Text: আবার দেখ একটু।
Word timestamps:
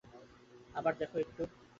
আবার 0.75 0.93
দেখ 0.99 1.11
একটু। 1.17 1.43